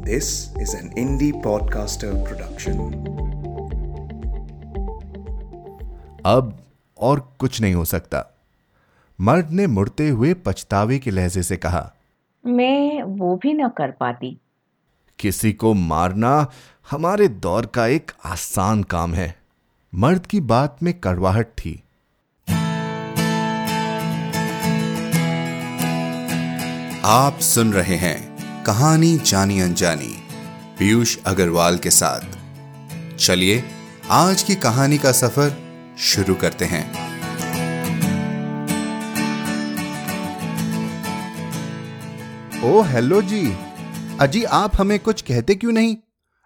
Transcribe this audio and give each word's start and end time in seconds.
This 0.00 0.26
is 0.58 0.70
an 0.74 0.86
indie 0.98 1.32
podcaster 1.42 2.10
production. 2.24 2.78
अब 6.26 6.58
और 6.98 7.34
कुछ 7.38 7.60
नहीं 7.60 7.74
हो 7.74 7.84
सकता। 7.84 8.38
मर्द 9.20 9.50
ने 9.50 9.66
मुड़ते 9.66 10.08
हुए 10.08 10.34
पछतावे 10.34 10.98
के 10.98 11.10
लहजे 11.10 11.42
से 11.42 11.56
कहा 11.56 11.92
मैं 12.46 13.02
वो 13.02 13.36
भी 13.36 13.52
ना 13.52 13.68
कर 13.68 13.90
पाती। 13.90 14.40
किसी 15.18 15.52
को 15.52 15.74
मारना 15.74 16.50
हमारे 16.90 17.28
दौर 17.28 17.66
का 17.66 17.86
एक 17.86 18.12
आसान 18.24 18.82
काम 18.82 19.14
है। 19.14 19.36
मर्द 19.94 20.26
की 20.26 20.40
बात 20.40 20.76
में 20.82 21.00
कड़वाहट 21.00 21.46
थी। 21.46 21.82
आप 27.04 27.38
सुन 27.38 27.72
रहे 27.72 27.96
हैं 27.96 28.29
कहानी 28.66 29.18
जानी 29.18 29.60
अनजानी। 29.60 30.22
पीयूष 30.78 31.18
अग्रवाल 31.26 31.78
के 31.78 31.90
साथ। 31.90 32.20
चलिए, 33.16 33.64
आज 34.10 34.42
की 34.42 34.54
कहानी 34.54 34.98
का 34.98 35.12
सफ़र 35.12 35.56
शुरू 35.98 36.34
करते 36.34 36.64
हैं। 36.64 37.10
ओ, 42.62 42.82
हेलो 42.82 43.22
जी। 43.22 43.56
अजी, 44.20 44.44
आप 44.44 44.72
हमें 44.76 44.98
कुछ 44.98 45.22
कहते 45.22 45.54
क्यों 45.54 45.72
नहीं? 45.72 45.96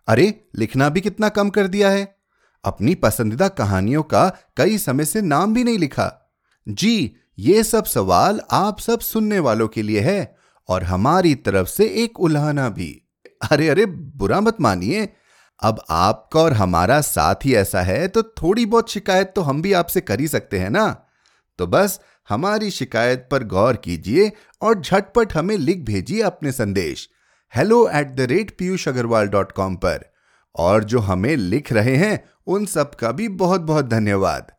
अरे, 0.08 0.48
लिखना 0.56 0.88
भी 0.88 1.00
कितना 1.00 1.28
कम 1.28 1.50
कर 1.50 1.66
दिया 1.66 1.90
है। 1.90 2.16
अपनी 2.64 2.94
पसंदीदा 2.94 3.48
कहानियों 3.48 4.02
का 4.02 4.28
कई 4.56 4.78
समय 4.78 5.04
से 5.04 5.20
नाम 5.20 5.54
भी 5.54 5.64
नहीं 5.64 5.78
लिखा। 5.78 6.32
जी, 6.68 7.16
ये 7.38 7.64
सब 7.64 7.84
सवाल 7.84 8.40
आप 8.50 8.80
सब 8.80 9.00
सुनने 9.00 9.38
वालों 9.38 9.68
के 9.68 9.82
लिए 9.82 10.00
है। 10.00 10.43
और 10.68 10.84
हमारी 10.84 11.34
तरफ़ 11.34 11.68
से 11.68 11.86
एक 11.86 12.20
उल्हाना 12.20 12.68
भी। 12.68 13.02
अरे 13.50 13.68
अरे, 13.68 13.86
बुरा 13.86 14.40
मत 14.40 14.60
मानिए। 14.60 15.08
अब 15.60 15.82
आपका 15.90 16.40
और 16.40 16.52
हमारा 16.52 17.00
साथ 17.00 17.34
ही 17.44 17.54
ऐसा 17.54 17.82
है 17.82 18.08
तो 18.08 18.22
थोड़ी 18.22 18.66
बहुत 18.66 18.90
शिकायत 18.90 19.32
तो 19.36 19.42
हम 19.42 19.62
भी 19.62 19.72
आपसे 19.72 20.00
कर 20.00 20.20
ही 20.20 20.28
सकते 20.28 20.58
हैं 20.58 20.70
ना? 20.70 21.06
तो 21.58 21.66
बस, 21.66 22.00
हमारी 22.28 22.70
शिकायत 22.70 23.28
पर 23.30 23.44
गौर 23.44 23.76
कीजिए 23.76 24.32
और 24.62 24.80
झटपट 24.80 25.32
हमें 25.32 25.56
लिख 25.56 25.78
भेजिए 25.78 26.22
अपने 26.22 26.52
संदेश। 26.52 27.08
Hello 27.56 27.88
at 27.88 28.08
the 28.08 28.20
rate 28.20 28.58
Piyush 28.58 28.88
Agrawal 28.88 29.26
dot 29.26 29.52
com 29.52 29.76
पर। 29.76 30.12
और 30.56 30.84
जो 30.84 30.98
हमें 30.98 31.36
लिख 31.36 31.72
रहे 31.72 31.96
हैं, 31.96 32.24
उन 32.46 32.66
सब 32.66 32.94
का 32.94 33.12
भी 33.12 33.28
बहुत 33.28 33.60
बहुत 33.60 33.84
धन्यवाद। 33.84 34.52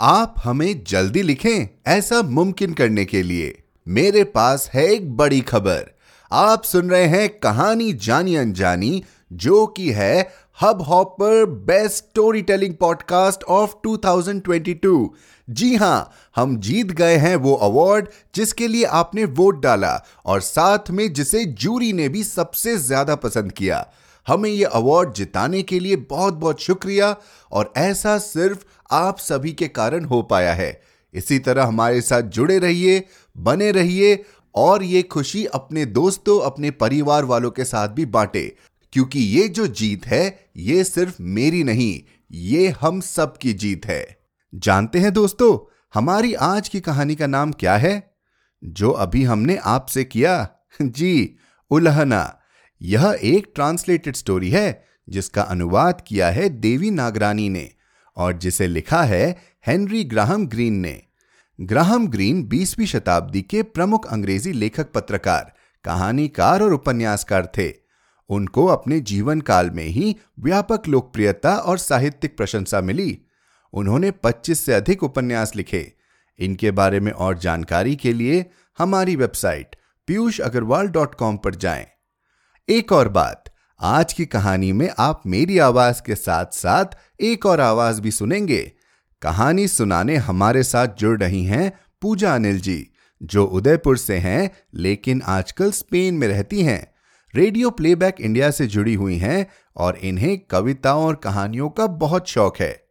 आप 0.00 0.34
हमें 0.44 0.84
जल्दी 0.84 1.22
लिखें 1.22 1.80
ऐसा 1.86 2.22
मुमकिन 2.22 2.74
करने 2.74 3.04
के 3.04 3.22
लिए। 3.22 3.69
मेरे 3.86 4.24
पास 4.24 4.70
है 4.74 4.84
एक 4.86 5.16
बड़ी 5.16 5.40
खबर। 5.40 5.90
आप 6.30 6.64
सुन 6.64 6.90
रहे 6.90 7.06
हैं 7.06 7.28
कहानी 7.38 7.92
जानी 7.92 8.34
अनजानी, 8.36 9.02
जो 9.32 9.66
कि 9.66 9.90
है 9.90 10.28
Hubhopper 10.82 11.44
best 11.46 11.96
storytelling 12.42 12.74
podcast 12.74 13.44
of 13.44 13.74
2022 13.86 15.08
जी 15.48 15.74
हाँ, 15.74 16.10
हम 16.36 16.56
जीत 16.56 16.90
गए 16.92 17.16
हैं 17.16 17.34
वो 17.36 17.54
अवार्ड 17.54 18.08
जिसके 18.34 18.68
लिए 18.68 18.84
आपने 18.84 19.24
वोट 19.24 19.62
डाला 19.62 19.94
और 20.26 20.40
साथ 20.40 20.90
में 20.90 21.12
जिसे 21.12 21.44
जूरी 21.44 21.92
ने 21.92 22.08
भी 22.08 22.24
सबसे 22.24 22.76
ज़्यादा 22.76 23.14
पसंद 23.14 23.52
किया। 23.52 23.86
हमें 24.26 24.50
ये 24.50 24.64
अवार्ड 24.64 25.12
जिताने 25.12 25.62
के 25.62 25.80
लिए 25.80 25.96
बहुत 26.10 26.34
बहुत 26.34 26.60
शुक्रिया 26.60 27.14
और 27.52 27.72
ऐसा 27.76 28.16
सिर्फ़ 28.18 28.64
आप 28.90 29.18
सभी 29.18 29.52
के 29.52 29.68
कारण 29.68 30.04
हो 30.04 30.22
पाया 30.22 30.52
है। 30.54 30.80
इसी 31.14 31.38
तरह 31.38 31.64
हमारे 31.64 32.00
साथ 32.00 32.22
जुड़े 32.22 32.58
रहिए 32.58 33.04
बने 33.42 33.70
रहिए 33.70 34.24
और 34.54 34.82
ये 34.82 35.02
खुशी 35.02 35.44
अपने 35.44 35.86
दोस्तों, 35.86 36.40
अपने 36.40 36.70
परिवार 36.70 37.24
वालों 37.24 37.50
के 37.50 37.64
साथ 37.64 37.88
भी 37.88 38.06
बांटे। 38.06 38.56
क्योंकि 38.92 39.20
ये 39.20 39.48
जो 39.48 39.66
जीत 39.66 40.06
है, 40.06 40.50
ये 40.56 40.84
सिर्फ़ 40.84 41.16
मेरी 41.20 41.64
नहीं, 41.64 42.02
ये 42.32 42.68
हम 42.68 43.00
सब 43.00 43.36
की 43.36 43.52
जीत 43.52 43.86
है। 43.86 44.20
जानते 44.54 44.98
हैं 44.98 45.12
दोस्तों, 45.12 45.72
हमारी 45.94 46.34
आज 46.34 46.68
की 46.68 46.80
कहानी 46.80 47.14
का 47.14 47.26
नाम 47.26 47.52
क्या 47.52 47.76
है? 47.76 48.14
जो 48.64 48.90
अभी 48.90 49.24
हमने 49.24 49.56
आपसे 49.56 50.04
किया, 50.04 50.50
जी, 50.82 51.36
उलहना। 51.70 52.38
यह 52.82 53.18
एक 53.22 53.52
ट्रांसलेटेड 53.54 54.16
स्टोरी 54.16 54.50
है, 54.50 54.84
जिसका 55.08 55.42
अनुवाद 55.42 56.00
किया 56.06 56.30
है 56.30 56.48
देवी 56.48 56.90
नागरानी 56.90 57.48
ने 57.48 57.70
और 58.16 58.32
जिसे 58.32 58.66
लिखा 58.66 59.02
है 59.02 59.36
हेनरी 59.66 60.04
ग्राहम 60.04 60.46
ग्रीन 60.46 60.74
ने। 60.74 61.02
ग्राहम 61.62 62.08
ग्रीन 62.08 62.42
20वीं 62.42 62.86
शताब्दी 62.86 63.42
के 63.42 63.62
प्रमुख 63.62 64.12
अंग्रेज़ी 64.12 64.52
लेखक 64.52 64.86
पत्रकार, 64.92 65.52
कहानीकार 65.84 66.62
और 66.62 66.72
उपन्यासकार 66.72 67.52
थे। 67.58 67.72
उनको 68.28 68.66
अपने 68.66 69.00
जीवन 69.00 69.40
काल 69.40 69.70
में 69.70 69.84
ही 69.84 70.16
व्यापक 70.40 70.82
लोकप्रियता 70.88 71.56
और 71.56 71.78
साहित्यिक 71.78 72.36
प्रशंसा 72.36 72.80
मिली। 72.80 73.18
उन्होंने 73.72 74.10
25 74.10 74.60
से 74.60 74.72
अधिक 74.72 75.02
उपन्यास 75.02 75.56
लिखे। 75.56 75.92
इनके 76.38 76.70
बारे 76.70 77.00
में 77.00 77.12
और 77.12 77.38
जानकारी 77.38 77.96
के 77.96 78.12
लिए 78.12 78.50
हमारी 78.78 79.16
website 79.16 79.76
Piyush 80.06 80.40
Agrawal 80.40 80.86
dot 80.86 81.14
com 81.14 81.36
पर 81.36 81.54
जाएँ। 81.54 81.86
एक 82.68 82.92
और 82.92 83.08
बात, 83.08 83.44
आज 83.80 84.12
की 84.12 84.26
कहानी 84.26 84.72
में 84.72 84.90
आप 84.98 85.22
मेरी 85.26 85.58
आवाज़ 85.58 86.02
के 86.02 86.14
साथ 86.14 86.46
साथ 86.46 86.86
एक 87.20 87.46
और 87.46 87.60
आवाज़ 87.60 88.00
भी 88.00 88.10
सुनेंगे। 88.10 88.72
कहानी 89.22 89.68
सुनाने 89.68 90.16
हमारे 90.16 90.62
साथ 90.62 90.88
जुड़ 90.98 91.18
रही 91.20 91.44
हैं 91.44 91.72
पूजा 92.02 92.34
अनिल 92.34 92.60
जी, 92.60 92.86
जो 93.22 93.44
उदयपुर 93.44 93.96
से 93.96 94.16
हैं, 94.16 94.50
लेकिन 94.74 95.22
आजकल 95.22 95.70
स्पेन 95.70 96.14
में 96.14 96.28
रहती 96.28 96.62
हैं। 96.62 96.86
रेडियो 97.34 97.70
प्लेबैक 97.70 98.20
इंडिया 98.20 98.50
से 98.50 98.66
जुड़ी 98.66 98.94
हुई 98.94 99.16
हैं 99.16 99.46
और 99.76 99.96
इन्हें 99.96 100.38
कविताओं 100.50 101.04
और 101.04 101.14
कहानियों 101.14 101.68
का 101.68 101.86
बहुत 101.86 102.28
शौक 102.28 102.60
है। 102.60 102.84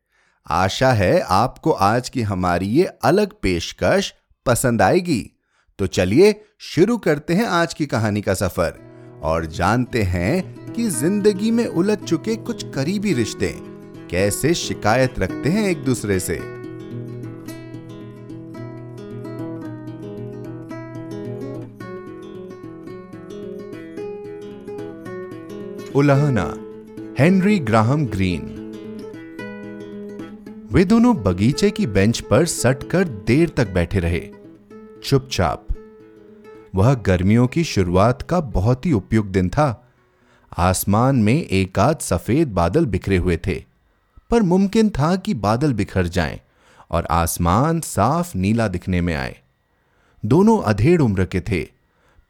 आशा 0.47 0.91
है 0.91 1.19
आपको 1.19 1.71
आज 1.71 2.09
की 2.09 2.21
हमारी 2.21 2.67
ये 2.67 2.85
अलग 3.03 3.33
पेशकश 3.41 4.13
पसंद 4.45 4.81
आएगी। 4.81 5.21
तो 5.79 5.87
चलिए 5.87 6.33
शुरू 6.59 6.97
करते 6.97 7.33
हैं 7.33 7.45
आज 7.45 7.73
की 7.73 7.85
कहानी 7.85 8.21
का 8.21 8.33
सफ़र 8.33 9.19
और 9.23 9.45
जानते 9.45 10.03
हैं 10.03 10.73
कि 10.73 10.87
ज़िंदगी 10.89 11.51
में 11.51 11.65
उलझ 11.65 11.97
चुके 11.97 12.35
कुछ 12.35 12.63
करीबी 12.75 13.13
रिश्ते 13.13 13.47
कैसे 14.09 14.53
शिकायत 14.53 15.19
रखते 15.19 15.49
हैं 15.49 15.69
एक 15.69 15.83
दूसरे 15.83 16.19
से? 16.19 16.37
उलहना, 25.95 26.57
हेनरी 27.19 27.59
ग्राहम 27.59 28.05
ग्रीन। 28.05 28.55
वे 30.71 30.85
दोनों 30.85 31.15
बगीचे 31.15 31.71
की 31.71 31.87
बेंच 31.87 32.19
पर 32.19 32.45
सटकर 32.45 33.03
देर 33.07 33.49
तक 33.49 33.69
बैठे 33.69 33.99
रहे। 33.99 34.29
चुपचाप। 35.03 35.67
वह 36.75 36.93
गर्मियों 36.93 37.47
की 37.47 37.63
शुरुआत 37.63 38.21
का 38.21 38.39
बहुत 38.39 38.85
ही 38.85 38.93
उपयुक्त 38.93 39.29
दिन 39.29 39.49
था। 39.49 39.91
आसमान 40.57 41.15
में 41.15 41.43
एक 41.43 41.79
आध 41.79 41.97
सफ़ेद 41.99 42.47
बादल 42.47 42.85
बिखरे 42.85 43.17
हुए 43.17 43.37
थे। 43.37 43.68
पर 44.31 44.41
मुमकिन 44.43 44.89
था 44.89 45.15
कि 45.15 45.33
बादल 45.33 45.73
बिखर 45.73 46.07
जाएँ 46.07 46.39
और 46.91 47.07
आसमान 47.11 47.79
साफ़ 47.81 48.37
नीला 48.37 48.67
दिखने 48.67 49.01
में 49.01 49.13
आए। 49.15 49.35
दोनों 50.23 50.57
अधेड़ 50.63 51.01
उम्र 51.01 51.25
के 51.25 51.41
थे, 51.41 51.63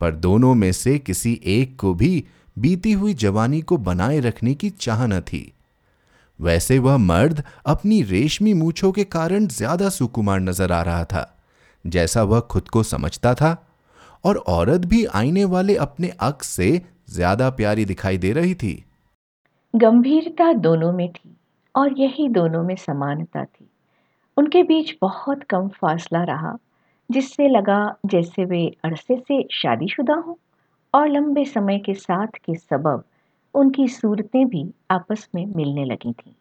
पर 0.02 0.12
दोनों 0.12 0.54
में 0.56 0.72
से 0.72 0.98
किसी 1.00 1.40
एक 1.46 1.76
को 1.80 1.94
भी 1.94 2.24
बीती 2.58 2.92
हुई 2.92 3.14
जवानी 3.14 3.62
को 3.62 3.78
बनाए 3.78 4.20
रखने 4.20 4.54
की 4.54 4.70
चाह 4.70 5.06
न 5.08 5.20
थी। 5.22 5.42
वैसे 6.40 6.78
वह 6.80 6.98
मर्द 6.98 7.44
अपनी 7.66 8.02
रेशमी 8.04 8.54
मूछों 8.54 8.92
के 8.92 9.04
कारण 9.04 9.48
ज़्यादा 9.48 9.90
सुकुमार 9.90 10.40
नज़र 10.40 10.72
आ 10.72 10.81
रहा 10.81 11.04
था, 11.04 11.40
जैसा 11.86 12.24
वह 12.24 12.40
खुद 12.40 12.70
को 12.70 12.84
समझता 12.84 13.34
था, 13.34 13.56
और 14.24 14.38
औरत 14.38 14.86
भी 14.86 15.04
आईने 15.06 15.46
वाले 15.46 15.76
अपने 15.76 16.12
अक्स 16.20 16.48
से 16.48 16.81
ज़्यादा 17.10 17.50
प्यारी 17.50 17.86
दिखाई 17.86 18.18
दे 18.18 18.31
रही 18.34 18.56
थी। 18.56 18.84
गंभीरता 19.74 20.52
दोनों 20.54 20.92
में 20.94 21.07
थी। 21.10 21.36
और 21.75 22.00
यही 22.00 22.30
दोनों 22.30 22.63
में 22.63 22.75
समानता 22.75 23.45
थी। 23.45 23.69
उनके 24.38 24.63
बीच 24.63 24.95
बहुत 25.01 25.44
कम 25.44 25.68
फासला 25.68 26.24
रहा, 26.24 26.57
जिससे 27.12 27.48
लगा 27.48 27.95
जैसे 28.06 28.45
वे 28.45 28.77
अरसे 28.83 29.19
से 29.19 29.48
शादीशुदा 29.51 30.13
हों 30.13 30.36
और 30.94 31.07
लंबे 31.07 31.45
समय 31.45 31.80
के 31.80 31.94
साथ 31.94 32.27
के 32.27 32.56
सबब 32.56 33.04
उनकी 33.54 33.88
सूरतें 33.88 34.48
भी 34.48 34.71
आपस 34.92 35.30
में 35.36 35.45
मिलने 35.45 35.86
लगी 35.86 36.13
थीं। 36.13 36.31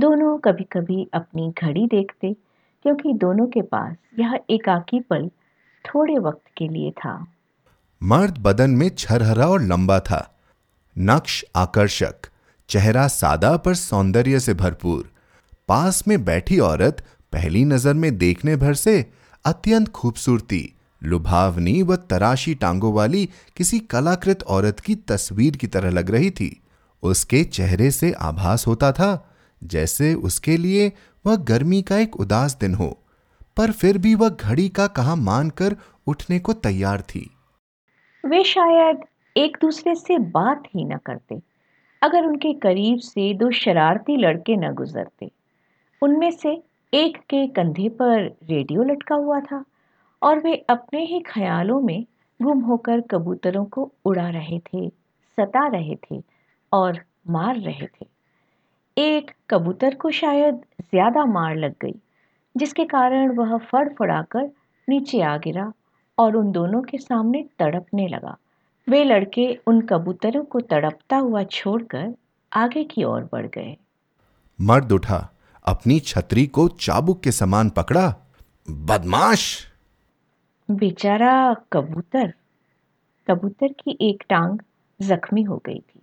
दोनों 0.00 0.38
कभी 0.38 0.64
कभी 0.64 1.08
अपनी 1.14 1.52
घड़ी 1.58 1.86
देखते, 1.86 2.32
क्योंकि 2.82 3.12
दोनों 3.12 3.46
के 3.46 3.62
पास 3.62 3.96
यह 4.18 4.40
एकाकी 4.50 5.00
पल 5.00 5.28
थोड़े 5.84 6.18
वक्त 6.18 6.44
के 6.56 6.68
लिए 6.68 6.90
था। 6.90 7.26
मर्द 8.02 8.38
बदन 8.38 8.70
में 8.70 8.88
छरहरा 8.88 9.46
और 9.46 9.62
लंबा 9.62 10.00
था। 10.00 10.38
नक्श 10.98 11.44
आकर्षक। 11.56 12.14
चेहरा 12.68 13.06
सादा 13.08 13.56
पर 13.56 13.74
सौंदर्य 13.74 14.40
से 14.40 14.54
भरपूर। 14.54 15.10
पास 15.68 16.02
में 16.08 16.24
बैठी 16.24 16.58
औरत 16.58 17.04
पहली 17.32 17.64
नज़र 17.64 17.94
में 17.94 18.16
देखने 18.18 18.56
भर 18.56 18.74
से 18.74 19.04
अत्यंत 19.44 19.88
खूबसूरती, 19.88 20.72
लुभावनी 21.02 21.82
व 21.82 21.96
तराशी 22.10 22.54
टांगों 22.54 22.92
वाली 22.94 23.28
किसी 23.56 23.78
कलाकृत 23.78 24.42
औरत 24.42 24.80
की 24.80 24.94
तस्वीर 24.94 25.56
की 25.56 25.66
तरह 25.66 25.90
लग 25.90 26.10
रही 26.10 26.30
थी। 26.30 26.50
उसके 27.02 27.42
चेहरे 27.44 27.90
से 27.90 28.12
आभास 28.12 28.66
होता 28.66 28.92
था, 28.92 29.32
जैसे 29.62 30.14
उसके 30.14 30.56
लिए 30.56 30.92
वह 31.24 31.36
गर्मी 31.36 31.82
का 31.82 31.98
एक 31.98 32.16
उदास 32.16 32.56
दिन 32.60 32.74
हो, 32.74 32.88
पर 33.56 33.72
फिर 33.72 33.98
भी 33.98 34.14
वह 34.14 34.28
घड़ी 34.28 34.68
का 34.68 34.86
कहा 34.86 35.14
मानकर 35.14 35.76
उठने 36.06 36.38
को 36.38 36.52
तैयार 36.52 37.00
थी। 37.00 37.30
वे 38.24 38.42
शायद 38.44 39.04
एक 39.36 39.56
दूसरे 39.60 39.94
से 39.94 40.18
बात 40.18 40.62
ही 40.74 40.84
न 40.84 40.96
करते। 41.06 41.40
अगर 42.02 42.26
उनके 42.26 42.52
करीब 42.52 42.98
से 42.98 43.32
दो 43.34 43.50
शरारती 43.50 44.16
लड़के 44.16 44.56
न 44.56 44.72
गुजरते। 44.74 45.30
उनमें 46.02 46.30
से 46.30 46.50
एक 46.92 47.16
के 47.30 47.46
कंधे 47.46 47.88
पर 47.88 48.22
रेडियो 48.48 48.82
लटका 48.82 49.14
हुआ 49.14 49.40
था 49.40 49.64
और 50.22 50.38
वे 50.38 50.54
अपने 50.70 51.04
ही 51.04 51.20
ख्यालों 51.20 51.80
में 51.80 52.04
गुम 52.40 52.60
होकर 52.60 53.00
कबूतरों 53.00 53.64
को 53.64 53.90
उड़ा 54.04 54.28
रहे 54.28 54.58
थे, 54.58 54.88
सता 54.88 55.66
रहे 55.68 55.96
थे 56.02 56.22
और 56.72 57.00
मार 57.28 57.56
रहे 57.56 57.86
थे। 57.86 58.06
एक 58.96 59.30
कबूतर 59.50 59.94
को 59.94 60.10
शायद 60.10 60.60
ज़्यादा 60.82 61.24
मार 61.24 61.56
लग 61.56 61.74
गई, 61.82 61.94
जिसके 62.54 62.84
कारण 62.84 63.36
वह 63.36 63.56
फड़फड़ाकर 63.64 64.50
नीचे 64.88 65.20
आ 65.20 65.36
गिरा 65.36 65.72
और 66.18 66.36
उन 66.36 66.50
दोनों 66.52 66.82
के 66.82 66.98
सामने 66.98 67.44
तड़पने 67.58 68.08
लगा। 68.08 68.36
वे 68.88 69.04
लड़के 69.04 69.58
उन 69.66 69.80
कबूतरों 69.80 70.44
को 70.44 70.60
तड़पता 70.60 71.16
हुआ 71.16 71.44
छोड़कर 71.44 72.14
आगे 72.52 72.84
की 72.84 73.04
ओर 73.04 73.28
बढ़ 73.32 73.46
गए। 73.46 73.76
मर्द 74.60 74.92
उठा 74.92 75.30
अपनी 75.64 76.00
छतरी 76.00 76.46
को 76.46 76.68
चाबुक 76.68 77.22
के 77.22 77.32
समान 77.32 77.70
पकड़ा। 77.70 78.16
बदमाश! 78.70 79.66
बेचारा 80.70 81.56
कबूतर 81.72 82.32
कबूतर 83.28 83.68
की 83.68 83.98
एक 84.00 84.24
टांग 84.28 84.58
जख्मी 85.00 85.42
हो 85.42 85.62
गई 85.66 85.78
थी। 85.78 86.00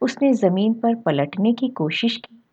उसने 0.00 0.34
ज़मीन 0.34 0.74
पर 0.74 0.94
पलटने 0.94 1.52
की 1.52 1.68
कोशिश 1.68 2.16
की 2.16 2.44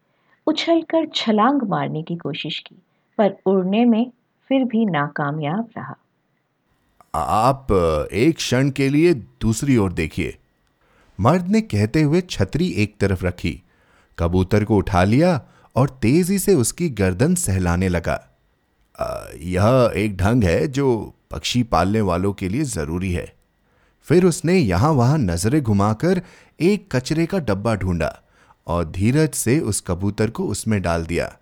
उछलकर 0.48 1.08
छलांग 1.16 1.62
मारने 1.62 2.04
की 2.04 2.16
कोशिश 2.16 2.60
की 2.60 2.75
पर 3.18 3.38
उड़ने 3.46 3.86
में 3.86 4.12
फिर 4.48 4.66
भी 4.66 4.86
नाकामयाब 4.86 5.69
रहा। 5.78 5.98
आप 7.13 7.72
एक 8.13 8.36
क्षण 8.36 8.69
के 8.69 8.90
लिए 8.90 9.13
दूसरी 9.13 9.78
ओर 9.78 9.94
देखिए। 9.94 10.38
मर्द 11.19 11.48
ने 11.48 11.62
कहते 11.62 12.02
हुए 12.02 12.22
छतरी 12.22 12.69
एक 12.74 12.96
तरफ़ 13.00 13.25
रखी, 13.25 13.62
कबूतर 14.18 14.63
को 14.63 14.78
उठा 14.78 15.04
लिया 15.04 15.42
और 15.75 15.90
तेज़ी 16.02 16.40
से 16.40 16.56
उसकी 16.56 16.90
गर्दन 16.90 17.36
सहलाने 17.36 17.90
लगा। 17.90 18.19
यह 19.36 19.92
एक 19.96 20.18
ढंग 20.18 20.44
है 20.44 20.68
जो 20.68 21.13
पक्षी 21.31 21.63
पालने 21.63 22.02
वालों 22.02 22.34
के 22.34 22.50
लिए 22.50 22.63
ज़रूरी 22.63 23.12
है। 23.13 23.34
फिर 24.08 24.25
उसने 24.25 24.58
यहाँ 24.58 24.92
वहाँ 24.92 25.18
नज़रें 25.18 25.62
घुमाकर 25.62 26.22
एक 26.60 26.96
कचरे 26.96 27.25
का 27.25 27.40
डब्बा 27.40 27.75
ढूंढा 27.75 28.18
और 28.68 28.86
धीरज 28.92 29.34
से 29.34 29.60
उस 29.60 29.81
कबूतर 29.81 30.30
को 30.30 30.48
उसमें 30.48 30.81
डाल 30.81 31.06
दिया। 31.06 31.36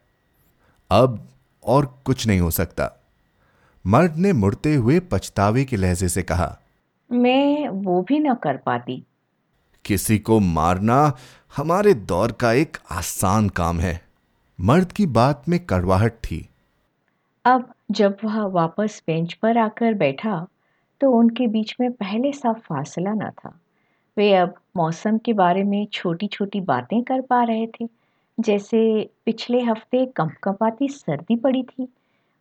अब 0.89 1.27
और 1.63 1.85
कुछ 2.05 2.27
नहीं 2.27 2.39
हो 2.39 2.51
सकता। 2.51 2.91
मर्द 3.85 4.15
ने 4.17 4.33
मुड़ते 4.33 4.73
हुए 4.75 4.99
पछतावे 5.11 5.63
के 5.65 5.77
लहजे 5.77 6.09
से 6.09 6.23
कहा 6.23 6.57
मैं 7.09 7.67
वो 7.67 8.01
भी 8.01 8.19
न 8.19 8.33
कर 8.33 8.57
पाती। 8.57 9.03
किसी 9.85 10.17
को 10.19 10.39
मारना 10.39 11.17
हमारे 11.57 11.93
दौर 11.93 12.31
का 12.31 12.51
एक 12.53 12.77
आसान 12.91 13.49
काम 13.49 13.79
है। 13.79 13.99
मर्द 14.59 14.91
की 14.91 15.05
बात 15.05 15.43
में 15.49 15.59
कड़वाहट 15.59 16.11
थी। 16.11 16.49
अब 17.45 17.73
जब 17.91 18.17
वह 18.23 18.41
वापस 18.45 19.01
बेंच 19.07 19.33
पर 19.33 19.57
आकर 19.57 19.93
बैठा 19.93 20.47
तो 21.01 21.11
उनके 21.11 21.47
बीच 21.47 21.75
में 21.81 21.91
पहले 21.91 22.31
सा 22.31 22.53
फासला 22.53 23.13
न 23.13 23.29
था। 23.29 23.59
वे 24.17 24.33
अब 24.33 24.53
मौसम 24.75 25.17
के 25.17 25.33
बारे 25.33 25.63
में 25.63 25.85
छोटी 25.85 26.27
छोटी 26.27 26.61
बातें 26.61 27.01
कर 27.03 27.21
पा 27.21 27.43
रहे 27.43 27.67
थे 27.67 27.87
जैसे 28.39 29.09
पिछले 29.25 29.61
हफ़्ते 29.61 30.05
कंपकपाती 30.05 30.87
सर्दी 30.87 31.35
पड़ी 31.35 31.63
थी। 31.63 31.87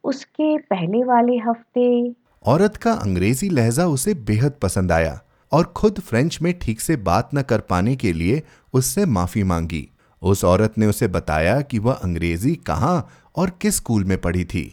उसके 0.08 0.56
पहले 0.58 1.02
वाले 1.04 1.36
हफ़्ते। 1.38 2.14
औरत 2.44 2.76
का 2.76 2.92
अंग्रेज़ी 2.92 3.48
लहजा 3.48 3.86
उसे 3.86 4.14
बेहद 4.14 4.52
पसंद 4.62 4.92
आया 4.92 5.20
और 5.52 5.64
खुद 5.76 6.00
फ्रेंच 6.00 6.38
में 6.42 6.52
ठीक 6.58 6.80
से 6.80 6.96
बात 6.96 7.30
न 7.34 7.42
कर 7.42 7.60
पाने 7.60 7.96
के 7.96 8.12
लिए 8.12 8.42
उससे 8.72 9.04
माफ़ी 9.06 9.42
मांगी। 9.42 9.88
उस 10.22 10.44
औरत 10.44 10.78
ने 10.78 10.86
उसे 10.86 11.08
बताया 11.08 11.60
कि 11.60 11.78
वह 11.78 11.92
अंग्रेज़ी 11.94 12.54
कहाँ 12.66 13.08
और 13.36 13.50
किस 13.62 13.76
स्कूल 13.76 14.04
में 14.04 14.20
पढ़ी 14.20 14.44
थी। 14.44 14.64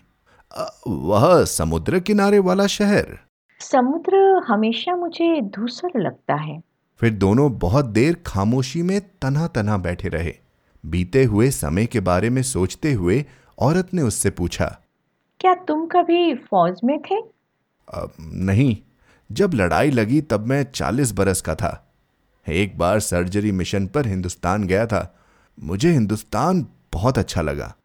वह 0.87 1.43
समुद्र 1.45 1.99
किनारे 1.99 2.39
वाला 2.39 2.67
शहर। 2.67 3.17
समुद्र 3.61 4.17
हमेशा 4.47 4.95
मुझे 4.95 5.41
धूसर 5.41 5.99
लगता 5.99 6.35
है। 6.35 6.61
फिर 6.99 7.13
दोनों 7.13 7.51
बहुत 7.59 7.85
देर 7.85 8.17
खामोशी 8.25 8.81
में 8.81 8.99
तना 9.21 9.47
तना 9.47 9.77
बैठे 9.77 10.09
रहे। 10.09 10.33
बीते 10.83 11.23
हुए 11.23 11.49
समय 11.51 11.85
के 11.85 11.99
बारे 11.99 12.29
में 12.29 12.41
सोचते 12.43 12.93
हुए 12.93 13.23
औरत 13.59 13.93
ने 13.93 14.01
उससे 14.01 14.29
पूछा 14.29 14.75
क्या 15.45 15.53
तुम 15.53 15.86
कभी 15.86 16.36
फौज 16.36 16.80
में 16.83 17.01
थे? 17.01 17.15
आ, 17.94 18.06
नहीं। 18.21 18.77
जब 19.31 19.51
लड़ाई 19.53 19.92
लगी 19.92 20.21
तब 20.21 20.39
मैं 20.39 20.63
चालीस 20.63 21.12
बरस 21.12 21.42
का 21.42 21.56
था। 21.56 21.94
एक 22.50 22.77
बार 22.77 23.00
सर्जरी 23.00 23.51
मिशन 23.51 23.88
पर 23.88 24.07
हिंदुस्तान 24.07 24.63
गया 24.63 24.86
था। 24.86 25.19
मुझे 25.63 25.92
हिंदुस्तान 25.92 26.68
बहुत 26.94 27.18
अच्छा 27.18 27.42
लगा। 27.42 27.75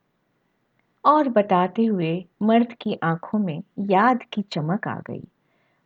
और 1.05 1.29
बताते 1.29 1.85
हुए 1.85 2.25
मर्द 2.43 2.73
की 2.81 2.99
आँखों 3.03 3.39
में 3.39 3.63
याद 3.79 4.19
की 4.33 4.43
चमक 4.43 4.89
आ 4.89 4.99
गई। 4.99 5.25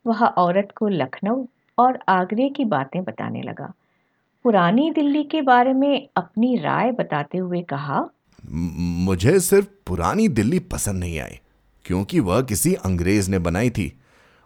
वह 0.07 0.25
औरत 0.25 0.69
को 0.77 0.87
लखनऊ 0.87 1.45
और 1.77 1.99
आगरे 2.09 2.49
की 2.49 2.65
बातें 2.65 3.03
बताने 3.03 3.41
लगा। 3.41 3.73
पुरानी 4.43 4.91
दिल्ली 4.91 5.23
के 5.23 5.41
बारे 5.41 5.73
में 5.73 6.09
अपनी 6.15 6.57
राय 6.57 6.91
बताते 6.91 7.37
हुए 7.37 7.61
कहा 7.61 8.09
मुझे 8.45 9.39
सिर्फ़ 9.39 9.67
पुरानी 9.87 10.27
दिल्ली 10.27 10.59
पसंद 10.59 10.99
नहीं 10.99 11.19
आई। 11.19 11.39
क्योंकि 11.85 12.19
वह 12.19 12.41
किसी 12.41 12.73
अंग्रेज़ 12.73 13.31
ने 13.31 13.39
बनाई 13.39 13.69
थी। 13.69 13.99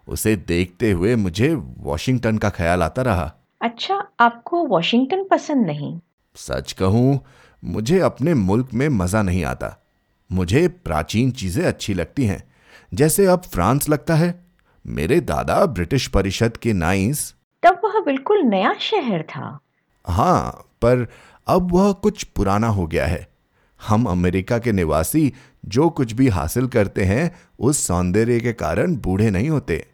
उसे 0.08 0.36
देखते 0.36 0.92
हुए 0.92 1.16
मुझे 1.16 1.54
वॉशिंगटन 1.78 2.38
का 2.38 2.50
ख्याल 2.50 2.84
आता 2.84 3.02
रहा। 3.02 3.34
अच्छा 3.62 4.08
आपको 4.20 4.66
वॉशिंगटन 4.66 5.24
पसंद 5.24 5.66
नहीं? 5.66 6.00
सच 6.36 6.72
कहूँ 6.72 7.20
मुझे 7.64 8.00
अपने 8.00 8.34
मुल्क 8.34 8.70
में 8.74 8.90
मज़ा 8.90 9.22
नहीं 9.22 9.46
आता। 9.46 9.84
मुझे 10.32 10.68
प्राचीन 10.68 11.32
चीज़ें 11.32 11.66
अच्छी 11.66 11.94
लगती 11.94 12.26
हैं। 12.26 12.44
जैसे 12.94 13.26
अब 13.26 13.42
फ्रांस 13.42 13.90
लगता 13.90 14.16
है। 14.16 14.46
मेरे 14.88 15.20
दादा 15.20 15.66
ब्रिटिश 15.66 16.08
परिषद 16.08 16.58
के 16.58 16.74
नाइस। 16.74 17.34
तब 17.64 17.82
वह 17.84 18.00
बिल्कुल 18.06 18.42
नया 18.42 18.76
शहर 18.80 19.22
था। 19.22 19.60
हाँ 20.08 20.52
पर 20.82 21.08
अब 21.48 21.72
वह 21.72 21.92
कुछ 21.92 22.24
पुराना 22.24 22.68
हो 22.68 22.88
गया 22.88 23.06
है। 23.06 23.28
हम 23.88 24.06
अमेरिका 24.06 24.60
के 24.60 24.72
निवासी 24.72 25.34
जो 25.66 25.90
कुछ 25.90 26.12
भी 26.12 26.28
हासिल 26.28 26.68
करते 26.68 27.04
हैं 27.04 27.36
उस 27.60 27.88
सौंदर्य 27.88 28.40
के 28.40 28.54
कारण 28.54 28.96
बूढ़े 28.96 29.30
नहीं 29.32 29.50
होते। 29.50 29.88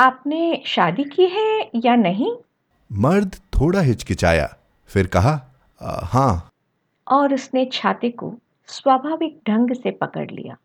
आपने 0.00 0.62
शादी 0.66 1.04
की 1.04 1.26
है 1.26 1.70
या 1.74 1.96
नहीं? 1.96 2.36
मर्द 2.92 3.34
थोड़ा 3.34 3.80
हिचकिचाया 3.80 4.56
फिर 4.86 5.06
कहा 5.06 5.40
आ, 5.82 6.00
हाँ। 6.04 6.50
और 7.08 7.34
उसने 7.34 7.68
छाते 7.72 8.10
को 8.10 8.34
स्वाभाविक 8.66 9.40
ढंग 9.48 9.74
से 9.74 9.90
पकड़ 9.90 10.30
लिया। 10.30 10.56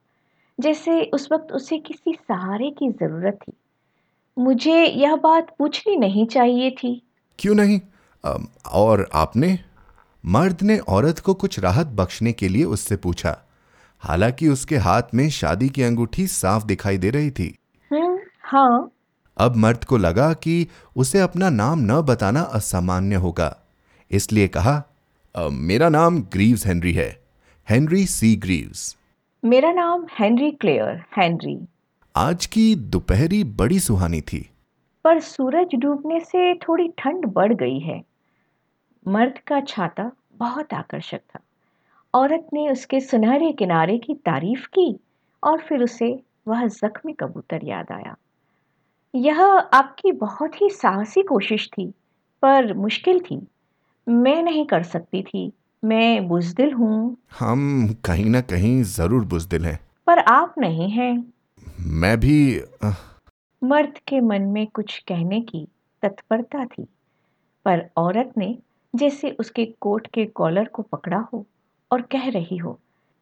जैसे 0.60 1.04
उस 1.04 1.30
वक्त 1.32 1.52
उसे 1.52 1.78
किसी 1.78 2.14
सहारे 2.14 2.70
की 2.70 2.90
ज़रूरत 2.90 3.34
थी। 3.34 3.54
मुझे 4.40 4.86
यह 4.86 5.16
बात 5.16 5.56
पूछनी 5.60 5.96
नहीं 5.96 6.26
चाहिए 6.26 6.72
थी। 6.72 7.02
क्यों 7.40 7.56
नहीं? 7.56 7.82
और 8.72 9.10
आपने? 9.14 9.60
मर्द 10.26 10.58
ने 10.62 10.78
औरत 10.78 11.20
को 11.20 11.34
कुछ 11.34 11.60
राहत 11.60 11.88
बख्शने 11.88 12.34
के 12.34 12.48
लिए 12.48 12.64
उससे 12.64 12.96
पूछा। 12.96 13.38
हालाँकि 14.02 14.48
उसके 14.48 14.78
हाथ 14.78 15.04
में 15.14 15.30
शादी 15.30 15.70
की 15.70 15.84
अंगूठी 15.84 16.28
साफ़ 16.28 16.66
दिखाई 16.66 16.98
दे 16.98 17.10
रही 17.10 17.32
थी। 17.32 17.56
हम्म 17.92 18.20
हाँ। 18.44 18.92
अब 19.38 19.56
मर्द 19.56 19.84
को 19.84 19.98
लगा 19.98 20.34
कि 20.34 20.68
उसे 20.96 21.20
अपना 21.20 21.50
नाम 21.50 21.80
न 21.82 22.02
बताना 22.02 22.42
असामान्य 22.42 23.16
होगा। 23.16 23.58
इसलिए 24.12 24.48
कहा 24.48 24.84
मेरा 25.38 25.90
नाम 25.90 26.20
ग्रीव्स 26.34 26.68
हेनरी 26.68 26.94
है। 26.94 27.22
Henry 27.70 28.06
C 28.06 28.36
Greaves. 28.36 28.98
मेरा 29.46 29.72
नाम 29.72 30.06
हेनरी 30.20 30.52
क्लेयर 30.52 31.04
हेनरी। 31.18 31.66
आज 32.16 32.46
की 32.46 32.76
दोपहरी 32.76 33.44
बड़ी 33.44 33.80
सुहानी 33.80 34.22
थी। 34.22 34.50
पर 35.04 35.20
सूरज 35.20 35.76
डूबने 35.76 36.20
से 36.20 36.56
थोड़ी 36.56 36.88
ठंड 36.98 37.26
बढ़ 37.26 37.54
गई 37.54 37.80
है। 37.80 38.04
मर्द 39.08 39.38
का 39.48 39.62
छाता 39.62 40.12
बहुत 40.36 40.74
आकर्षक 40.74 41.20
था। 41.30 41.40
औरत 42.14 42.48
ने 42.54 42.70
उसके 42.70 43.00
सुनहरे 43.00 43.52
किनारे 43.52 43.98
की 43.98 44.14
तारीफ़ 44.14 44.68
की 44.68 45.00
और 45.44 45.62
फिर 45.62 45.84
उसे 45.84 46.24
वह 46.48 46.68
जख्मी 46.68 47.14
कबूतर 47.14 47.60
याद 47.64 47.92
आया। 47.92 48.16
यह 49.16 49.42
आपकी 49.74 50.12
बहुत 50.12 50.62
ही 50.62 50.70
साहसी 50.70 51.22
कोशिश 51.22 51.70
थी 51.78 51.94
पर 52.42 52.74
मुश्किल 52.74 53.20
थी। 53.20 53.48
मैं 54.10 54.44
नहीं 54.44 54.66
कर 54.66 54.84
सकती 54.84 55.24
थी। 55.24 55.52
मैं 55.84 56.28
बुजदिल 56.28 56.74
हूँ। 56.74 57.18
हम 57.40 57.94
कहीं 58.06 58.26
ना 58.26 58.42
कहीं 58.42 58.84
ज़रूर 58.84 59.26
बुजदिल 59.26 59.66
हैं। 59.66 59.80
पर 60.08 60.20
आप 60.20 60.56
नहीं 60.58 60.90
हैं। 60.90 61.34
मैं 61.80 62.20
भी 62.20 62.62
मर्द 63.64 63.98
के 64.08 64.20
मन 64.20 64.42
में 64.42 64.68
कुछ 64.68 65.04
कहने 65.08 65.42
की 65.42 65.68
तत्परता 66.02 66.66
थी। 66.66 66.88
पर 67.66 67.90
औरत 67.98 68.34
ने 68.38 68.58
जैसे 68.96 69.32
उसके 69.32 69.66
कोट 69.66 70.08
के 70.08 70.26
कॉलर 70.26 70.66
को 70.66 70.82
पकड़ा 70.82 71.28
हो 71.34 71.46
और 71.92 72.02
कह 72.02 72.30
रही 72.30 72.58
हो 72.58 72.80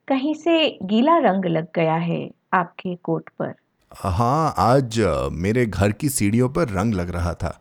कहीं 0.08 0.34
से 0.34 0.78
गीला 0.84 1.18
रंग 1.18 1.46
लग 1.46 1.68
गया 1.76 1.96
है 1.96 2.30
आपके 2.54 2.96
कोट 2.96 3.30
पर? 3.40 3.54
हाँ 3.92 4.54
आज 4.58 5.00
मेरे 5.32 5.66
घर 5.66 5.92
की 5.92 6.10
सीढ़ियों 6.10 6.50
पर 6.50 6.70
रंग 6.70 6.94
लग 6.94 7.10
रहा 7.10 7.34
था। 7.34 7.60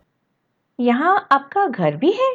यहाँ 0.79 1.27
आपका 1.31 1.65
घर 1.65 1.95
भी 1.95 2.11
है? 2.11 2.31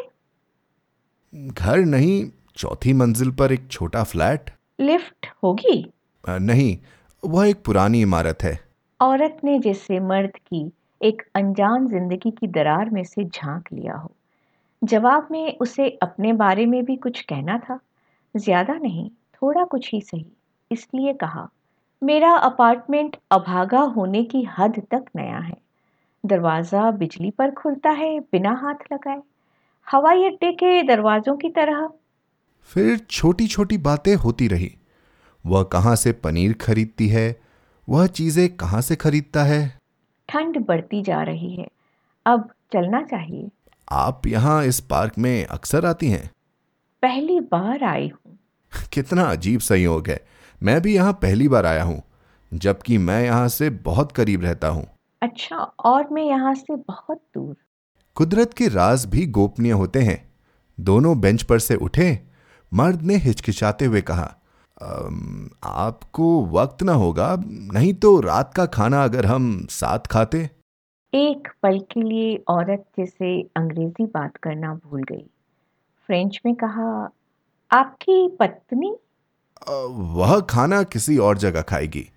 घर 1.33 1.79
नहीं 1.79 2.25
चौथी 2.57 2.93
मंजिल 2.93 3.31
पर 3.31 3.53
एक 3.53 3.67
छोटा 3.71 4.03
फ्लैट। 4.05 4.51
लिफ्ट 4.81 5.27
होगी? 5.43 5.87
नहीं 6.25 6.77
वह 7.23 7.49
एक 7.49 7.63
पुरानी 7.65 8.01
इमारत 8.03 8.43
है। 8.43 8.59
औरत 9.01 9.41
ने 9.45 9.59
जैसे 9.59 9.99
मर्द 10.01 10.37
की 10.47 10.71
एक 11.01 11.23
अनजान 11.35 11.87
ज़िंदगी 11.89 12.31
की 12.31 12.47
दरार 12.49 12.91
में 12.91 13.03
से 13.05 13.25
झाँक 13.25 13.73
लिया 13.73 13.95
हो। 13.95 14.11
जवाब 14.83 15.29
में 15.31 15.57
उसे 15.59 15.89
अपने 16.03 16.33
बारे 16.33 16.67
में 16.67 16.85
भी 16.85 16.97
कुछ 16.97 17.21
कहना 17.21 17.59
था। 17.59 17.79
ज़्यादा 18.35 18.75
नहीं 18.75 19.09
थोड़ा 19.35 19.65
कुछ 19.65 19.91
ही 19.93 20.01
सही। 20.01 20.27
इसलिए 20.71 21.13
कहा 21.13 21.49
मेरा 22.03 22.33
अपार्टमेंट 22.35 23.17
अभागा 23.31 23.81
होने 23.81 24.23
की 24.25 24.43
हद 24.59 24.83
तक 24.91 25.05
नया 25.17 25.39
है। 25.39 25.57
दरवाज़ा 26.25 26.91
बिजली 26.91 27.31
पर 27.31 27.51
खुलता 27.51 27.91
है 27.91 28.19
बिना 28.21 28.53
हाथ 28.53 28.93
लगाए। 28.93 29.23
हवाई 29.87 30.25
अड्डे 30.25 30.53
के 30.53 30.83
दरवाज़ों 30.83 31.37
की 31.37 31.49
तरह। 31.51 31.89
फिर 32.71 32.99
छोटी 33.11 33.47
छोटी 33.47 33.79
बातें 33.79 34.15
होती 34.15 34.49
रही। 34.49 34.71
वह 35.45 35.63
कहाँ 35.63 35.97
से 35.97 36.13
पनीर 36.13 36.53
खरीदती 36.53 37.09
है? 37.09 37.37
वह 37.89 38.07
चीज़ें 38.07 38.49
कहाँ 38.57 38.81
से 38.81 38.97
खरीदता 38.97 39.43
है? 39.45 39.79
ठंड 40.29 40.59
बढ़ती 40.67 41.03
जा 41.03 41.23
रही 41.23 41.55
है। 41.55 41.67
अब 42.27 42.49
चलना 42.73 43.03
चाहिए। 43.03 43.49
आप 43.93 44.27
यहाँ 44.27 44.65
इस 44.65 44.81
पार्क 44.81 45.19
में 45.19 45.45
अक्सर 45.47 45.87
आती 45.87 46.09
हैं? 46.09 46.31
पहली 47.03 47.41
बार 47.41 47.85
आई 47.85 48.09
हूँ। 48.09 48.24
कितना 48.93 49.25
अजीब 49.25 49.61
संयोग 49.61 50.09
है। 50.09 50.21
मैं 50.61 50.81
भी 50.83 50.95
यहाँ 50.95 51.13
पहली 51.23 51.49
बार 51.49 51.67
आया 51.67 51.83
हूँ 51.83 52.03
जबकि 52.53 52.99
मैं 52.99 53.23
यहाँ 53.25 53.49
से 53.49 53.71
बहुत 53.85 54.13
करीब 54.13 54.43
रहता 54.45 54.69
हूँ। 54.69 54.87
अच्छा 55.23 55.57
और 55.57 56.09
मैं 56.13 56.23
यहाँ 56.23 56.55
से 56.55 56.77
बहुत 56.79 57.21
दूर। 57.35 57.57
कुदरत 58.17 58.53
के 58.55 58.69
राज 58.69 59.05
भी 59.07 59.27
गोपनीय 59.29 59.73
होते 59.73 60.01
हैं। 60.01 60.23
दोनों 60.79 61.19
बेंच 61.21 61.43
पर 61.43 61.59
से 61.59 61.75
उठे 61.77 62.19
मर्द 62.73 63.03
ने 63.03 63.17
हिचकिचाते 63.17 63.85
हुए 63.85 64.01
कहा 64.03 64.35
आपको 65.65 66.25
वक्त 66.53 66.83
ना 66.83 66.93
होगा 66.93 67.35
नहीं 67.39 67.93
तो 67.95 68.19
रात 68.21 68.53
का 68.55 68.65
खाना 68.67 69.03
अगर 69.05 69.27
हम 69.27 69.67
साथ 69.71 70.07
खाते? 70.07 70.39
एक 71.13 71.49
पल 71.63 71.79
के 71.93 72.03
लिए 72.03 72.37
औरत 72.49 72.85
जैसे 72.99 73.41
अंग्रेज़ी 73.57 74.07
बात 74.07 74.37
करना 74.37 74.75
भूल 74.75 75.03
गई। 75.03 75.25
फ्रेंच 76.09 76.41
में 76.47 76.55
कहा 76.55 76.87
आपकी 77.75 78.37
पत्नी? 78.41 78.97
"अ, 79.69 79.87
वह 79.91 80.41
खाना 80.41 80.83
किसी 80.83 81.19
और 81.19 81.39
जगह 81.39 81.63
खाएगी 81.63 82.11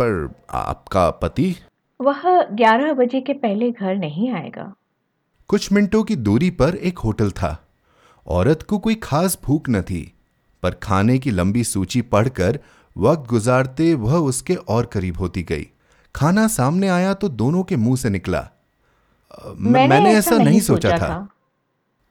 पर 0.00 0.34
आपका 0.50 1.10
पति? 1.10 1.56
वह 2.00 2.42
ग्यारह 2.42 2.92
बजे 2.92 3.20
के 3.20 3.32
पहले 3.32 3.70
घर 3.70 3.96
नहीं 3.96 4.30
आएगा। 4.30 4.74
कुछ 5.48 5.72
मिनटों 5.72 6.04
की 6.04 6.16
दूरी 6.16 6.50
पर 6.50 6.74
एक 6.74 6.98
होटल 6.98 7.30
था। 7.30 7.68
औरत 8.26 8.62
को 8.62 8.78
कोई 8.78 8.94
खास 8.94 9.38
भूख 9.44 9.68
न 9.68 9.82
थी 9.82 10.14
पर 10.62 10.70
खाने 10.70 11.18
की 11.18 11.30
लंबी 11.30 11.64
सूची 11.64 12.02
पढ़कर 12.02 12.58
वक्त 12.96 13.30
गुजारते 13.30 13.94
वह 13.94 14.16
उसके 14.16 14.54
और 14.54 14.86
करीब 14.86 15.18
होती 15.18 15.42
गई। 15.42 15.66
खाना 16.14 16.46
सामने 16.46 16.88
आया 16.88 17.14
तो 17.14 17.28
दोनों 17.28 17.62
के 17.62 17.76
मुँह 17.76 17.96
से 17.96 18.10
निकला। 18.10 18.38
"अ, 18.38 18.48
म- 19.48 19.72
मैंने 19.72 20.14
ऐसा 20.14 20.36
नहीं 20.36 20.60
सोचा 20.60 20.98
था। 20.98 21.28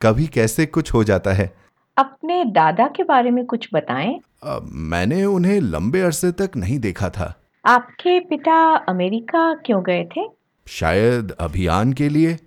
कभी 0.01 0.27
कैसे 0.27 0.65
कुछ 0.65 0.93
हो 0.93 1.03
जाता 1.03 1.33
है? 1.33 1.62
अपने 1.97 2.45
दादा 2.45 2.87
के 2.87 3.03
बारे 3.03 3.31
में 3.31 3.45
कुछ 3.45 3.69
बताएँ? 3.73 4.19
"अ, 4.43 4.59
मैंने 4.63 5.25
उन्हें 5.25 5.61
लंबे 5.61 6.01
अरसे 6.01 6.31
तक 6.31 6.51
नहीं 6.55 6.79
देखा 6.79 7.09
था। 7.09 7.41
आपके 7.65 8.19
पिता 8.19 8.75
अमेरिका 8.75 9.53
क्यों 9.53 9.83
गए 9.85 10.09
थे? 10.17 10.21
शायद 10.67 11.31
अभियान 11.31 11.93
के 11.93 12.09
लिए। 12.09 12.39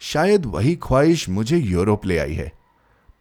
शायद 0.00 0.46
वही 0.46 0.76
ख्वाहिश 0.76 1.28
मुझे 1.28 1.56
यूरोप 1.56 2.06
ले 2.06 2.18
आई 2.18 2.34
है। 2.34 2.52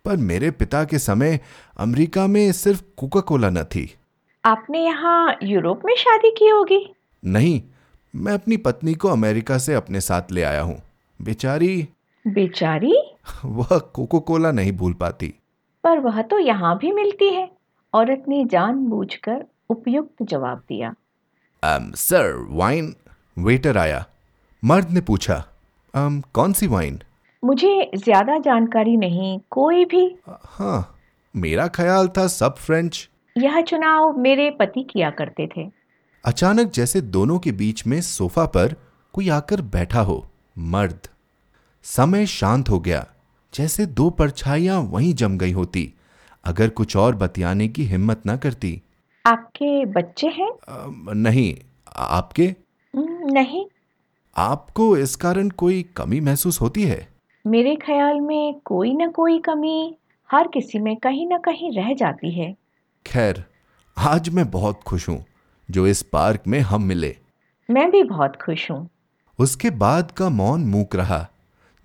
पर 0.05 0.17
मेरे 0.17 0.51
पिता 0.51 0.83
के 0.83 0.99
समय 0.99 1.39
अमेरिका 1.77 2.27
में 2.27 2.51
सिर्फ़ 2.51 2.83
कोका 2.97 3.19
कोला 3.19 3.49
न 3.49 3.63
थी। 3.63 3.95
आपने 4.45 4.85
यहाँ 4.85 5.37
यूरोप 5.43 5.81
में 5.85 5.95
शादी 5.95 6.31
की 6.31 6.47
होगी? 6.47 6.95
नहीं 7.25 7.63
मैं 8.15 8.33
अपनी 8.33 8.57
पत्नी 8.57 8.93
को 8.93 9.07
अमेरिका 9.07 9.57
से 9.57 9.73
अपने 9.73 10.01
साथ 10.01 10.21
ले 10.31 10.43
आया 10.43 10.61
हूँ। 10.61 10.81
बेचारी 11.21 11.89
बेचारी? 12.27 13.15
वह 13.45 13.77
कोको 13.77 14.19
कोला 14.19 14.51
नहीं 14.51 14.71
भूल 14.71 14.93
पाती। 14.93 15.33
पर 15.85 15.99
वह 15.99 16.21
तो 16.21 16.39
यहाँ 16.39 16.77
भी 16.77 16.91
मिलती 16.91 17.29
है। 17.33 17.49
औरत 17.93 18.23
ने 18.27 18.43
जान 18.45 18.75
जानबूझकर 18.75 19.45
उपयुक्त 19.69 20.23
जवाब 20.23 20.63
दिया। 20.69 20.93
सर 21.95 22.45
वाइन 22.49 22.95
वेटर 23.37 23.77
आया। 23.77 24.05
मर्द 24.63 24.89
ने 24.89 25.01
पूछा 25.01 25.43
um, 25.93 26.21
कौन 26.33 26.53
सी 26.53 26.67
वाइन 26.67 26.99
मुझे 27.43 27.91
ज़्यादा 27.95 28.37
जानकारी 28.37 28.97
नहीं 28.97 29.39
कोई 29.51 29.85
भी। 29.85 30.19
हाँ 30.43 30.97
मेरा 31.35 31.67
ख्याल 31.67 32.07
था 32.07 32.27
सब 32.27 32.55
फ्रेंच 32.55 33.09
यह 33.37 33.61
चुनाव 33.61 34.17
मेरे 34.17 34.49
पति 34.51 34.83
किया 34.83 35.09
करते 35.09 35.47
थे। 35.57 35.69
अचानक 36.25 36.71
जैसे 36.71 37.01
दोनों 37.01 37.39
के 37.39 37.51
बीच 37.51 37.87
में 37.87 38.01
सोफा 38.01 38.45
पर 38.45 38.75
कोई 39.13 39.29
आकर 39.29 39.61
बैठा 39.61 40.01
हो 40.01 40.25
मर्द। 40.57 41.07
समय 41.83 42.25
शांत 42.25 42.69
हो 42.69 42.79
गया। 42.79 43.05
जैसे 43.55 43.85
दो 43.85 44.09
परछाइयाँ 44.09 44.79
वहीं 44.81 45.13
जम 45.13 45.37
गई 45.37 45.51
होती। 45.51 45.93
अगर 46.45 46.69
कुछ 46.69 46.95
और 46.97 47.15
बतियाने 47.15 47.67
की 47.67 47.83
हिम्मत 47.83 48.25
ना 48.25 48.37
करती। 48.37 48.81
आपके 49.25 49.85
बच्चे 49.85 50.27
हैं? 50.27 50.51
नहीं। 51.13 51.55
आपके? 51.95 52.55
नहीं। 53.31 53.65
आपको 54.37 54.97
इस 54.97 55.15
कारण 55.15 55.49
कोई 55.49 55.83
कमी 55.83 56.19
महसूस 56.19 56.61
होती 56.61 56.83
है? 56.83 57.07
मेरे 57.47 57.75
ख्याल 57.75 58.19
में 58.21 58.59
कोई 58.65 58.93
न 58.93 59.09
कोई 59.11 59.39
कमी 59.39 59.95
हर 60.31 60.47
किसी 60.47 60.79
में 60.79 60.95
कहीं 60.95 61.27
न 61.27 61.37
कहीं 61.37 61.71
रह 61.71 61.93
जाती 61.93 62.31
है। 62.31 62.55
खैर 63.07 63.43
आज 63.97 64.29
मैं 64.29 64.51
बहुत 64.51 64.81
खुश 64.83 65.09
हूँ 65.09 65.25
जो 65.71 65.87
इस 65.87 66.01
पार्क 66.01 66.43
में 66.47 66.59
हम 66.59 66.83
मिले। 66.83 67.17
मैं 67.69 67.91
भी 67.91 68.03
बहुत 68.03 68.35
खुश 68.35 68.71
हूँ। 68.71 68.89
उसके 69.39 69.69
बाद 69.69 70.11
का 70.11 70.29
मौन 70.29 70.65
मूक 70.65 70.95
रहा। 70.95 71.27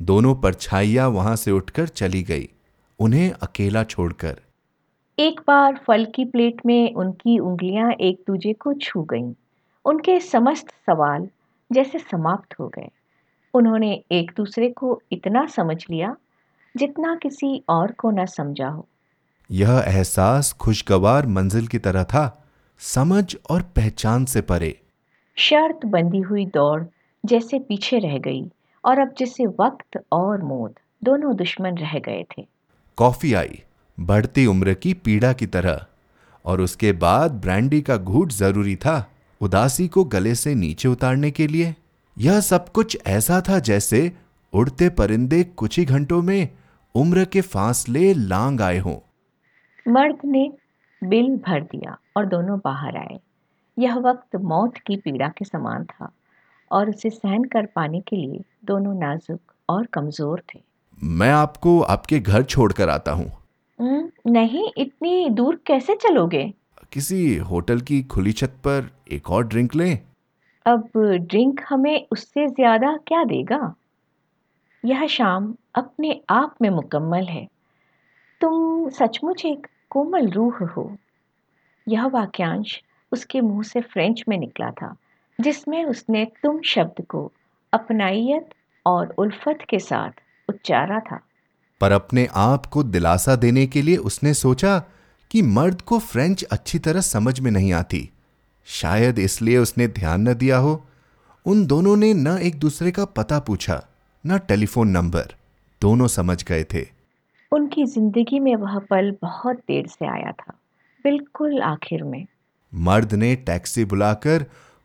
दोनों 0.03 0.35
परछाइयाँ 0.35 1.09
वहाँ 1.09 1.37
से 1.37 1.51
उठकर 1.51 1.89
चली 1.89 2.23
गई 2.23 2.49
उन्हें 2.99 3.31
अकेला 3.33 3.85
छोड़कर। 3.85 4.41
एक 5.19 5.41
बार 5.41 5.81
फल 5.87 6.05
की 6.15 6.25
प्लेट 6.25 6.67
में 6.67 6.95
उनकी 6.95 7.39
उंगलियाँ 7.39 7.93
एक 7.93 8.23
दूजे 8.27 8.53
को 8.53 8.73
छू 8.75 9.03
गईं। 9.03 9.33
उनके 9.85 10.21
समस्त 10.21 10.71
सवाल 10.87 11.29
जैसे 11.73 11.99
समाप्त 11.99 12.55
हो 12.61 12.69
गए। 12.69 12.89
उन्होंने 13.55 14.05
एक 14.13 14.31
दूसरे 14.37 14.71
को 14.71 15.03
इतना 15.13 15.47
समझ 15.47 15.85
लिया 15.91 16.17
जितना 16.77 17.15
किसी 17.17 17.65
और 17.69 17.93
को 17.93 18.11
न 18.11 18.27
समझा 18.27 18.69
हो। 18.69 18.89
यह 19.51 19.85
एहसास 19.87 20.53
खुशगवार 20.53 21.27
मंजिल 21.27 21.67
की 21.67 21.79
तरह 21.79 22.05
था 22.05 22.45
समझ 22.79 23.37
और 23.51 23.63
पहचान 23.63 24.25
से 24.25 24.41
परे। 24.41 24.81
शर्त 25.37 25.87
बंधी 25.87 26.21
हुई 26.21 26.47
दौड़ 26.47 26.83
जैसे 27.27 27.59
पीछे 27.59 27.99
रह 27.99 28.19
गई। 28.19 28.51
और 28.85 28.99
अब 28.99 29.15
जैसे 29.19 29.47
वक्त 29.47 29.99
और 30.13 30.43
मौत 30.43 30.75
दोनों 31.05 31.37
दुश्मन 31.37 31.77
रह 31.77 31.99
गए 31.99 32.25
थे। 32.31 32.47
कॉफ़ी 32.97 33.33
आई 33.35 33.63
बढ़ती 34.01 34.47
उम्र 34.47 34.75
की 34.75 34.95
पीड़ा 34.95 35.33
की 35.33 35.47
तरह 35.47 35.87
और 36.45 36.61
उसके 36.61 36.93
बाद 36.93 37.33
ब्रांडी 37.33 37.81
का 37.81 37.97
घूट 37.97 38.33
ज़रूरी 38.33 38.77
था 38.77 39.11
उदासी 39.41 39.89
को 39.89 40.05
गले 40.05 40.35
से 40.35 40.55
नीचे 40.55 40.89
उतारने 40.89 41.31
के 41.31 41.47
लिए। 41.47 41.75
यह 42.19 42.41
सब 42.41 42.69
कुछ 42.69 42.97
ऐसा 43.07 43.41
था 43.41 43.59
जैसे 43.59 44.13
उड़ते 44.53 44.89
परिंदे 44.89 45.45
कुछ 45.45 45.79
ही 45.79 45.85
घंटों 45.85 46.23
में 46.23 46.49
उम्र 46.95 47.25
के 47.25 47.41
फासले 47.41 48.15
लांग 48.15 48.61
आए 48.61 48.79
हों। 48.79 48.99
मर्द 49.89 50.19
ने 50.25 50.53
बिल 51.05 51.37
भर 51.37 51.61
दिया 51.63 51.97
और 52.17 52.27
दोनों 52.27 52.59
बाहर 52.59 52.97
आए। 52.97 53.19
यह 53.79 53.95
वक्त 53.95 54.37
मौत 54.37 54.77
की 54.77 54.97
पीड़ा 54.97 55.29
के 55.29 55.45
समान 55.45 55.85
था। 55.85 56.11
और 56.73 56.91
उसे 56.91 57.11
सहन 57.11 57.45
कर 57.45 57.67
पाने 57.67 58.01
के 58.01 58.17
लिए 58.17 58.45
दोनों 58.65 58.95
नाजुक 58.95 59.41
और 59.69 59.87
कमज़ोर 59.87 60.43
थे। 60.55 60.61
मैं 61.03 61.33
आपको 61.33 61.81
आपके 61.81 62.21
घर 62.21 62.43
छोड़कर 62.43 62.89
आता 62.89 63.13
हूँ। 63.13 63.33
"हम्म, 63.81 64.11
नहीं 64.27 64.71
इतनी 64.77 65.29
दूर 65.31 65.61
कैसे 65.67 65.95
चलोगे? 65.95 66.55
किसी 66.93 67.37
होटल 67.37 67.81
की 67.81 68.03
खुली 68.03 68.33
छत 68.33 68.51
पर 68.51 68.91
एक 69.13 69.31
और 69.31 69.47
ड्रिंक 69.47 69.75
लें। 69.75 69.99
अब 70.67 70.89
ड्रिंक 70.97 71.61
हमें 71.69 72.07
उससे 72.13 72.47
ज़्यादा 72.49 72.97
क्या 73.07 73.25
देगा? 73.25 73.75
यह 74.85 75.07
शाम 75.07 75.55
अपने 75.75 76.21
आप 76.31 76.55
में 76.63 76.71
मुकम्मल 76.71 77.25
है। 77.25 77.49
तुम 78.41 78.89
सचमुच 78.89 79.45
एक 79.45 79.67
कोमल 79.91 80.29
रूह 80.31 80.65
हो। 80.65 80.97
यह 81.89 82.07
वाक्यांश 82.07 82.83
उसके 83.13 83.41
मुँह 83.41 83.63
से 83.63 83.81
फ्रेंच 83.81 84.25
में 84.29 84.39
निकला 84.39 84.71
था। 84.71 84.97
जिसमें 85.41 85.85
उसने 85.85 86.25
तुम 86.43 86.61
शब्द 86.65 87.05
को 87.05 87.31
अपनाइत 87.73 88.49
और 88.87 89.15
उल्फत 89.19 89.59
के 89.69 89.79
साथ 89.79 90.11
उच्चारा 90.49 91.01
था। 91.01 91.21
पर 91.81 91.93
अपने 91.93 92.27
आप 92.35 92.67
को 92.67 92.83
दिलासा 92.83 93.37
देने 93.37 93.67
के 93.67 93.83
लिए 93.83 93.97
उसने 93.97 94.35
सोचा 94.35 94.79
कि 95.31 95.43
मर्द 95.43 95.81
को 95.81 95.99
फ्रेंच 95.99 96.43
अच्छी 96.43 96.79
तरह 96.79 97.01
समझ 97.01 97.41
में 97.41 97.51
नहीं 97.51 97.73
आती। 97.73 98.09
शायद 98.69 99.19
इसलिए 99.19 99.59
उसने 99.59 99.87
ध्यान 99.89 100.29
न 100.29 100.35
दिया 100.35 100.57
हो। 100.57 100.81
उन 101.47 101.67
दोनों 101.67 101.97
ने 101.97 102.13
न 102.15 102.39
एक 102.43 102.59
दूसरे 102.59 102.91
का 102.91 103.05
पता 103.05 103.39
पूछा 103.41 103.83
न 104.25 104.39
टेलीफोन 104.39 104.89
नंबर। 104.89 105.35
दोनों 105.83 106.07
समझ 106.09 106.43
गए 106.45 106.65
थे। 106.65 106.87
उनकी 107.53 107.85
ज़िंदगी 107.85 108.39
में 108.39 108.55
वह 108.57 108.79
पल 108.79 109.17
बहुत 109.23 109.57
देर 109.69 109.87
से 109.87 110.07
आया 110.07 110.33
था 110.33 110.53
बिल्कुल 111.05 111.61
आखिर 111.63 112.03
में। 112.03 112.27
मर्द 112.75 113.15
ने 113.15 113.35
टैक्सी 113.37 113.85
बुलाकर 113.85 114.45